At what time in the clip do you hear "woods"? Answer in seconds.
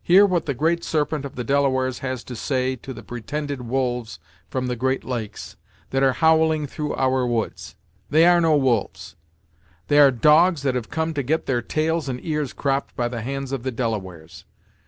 7.26-7.74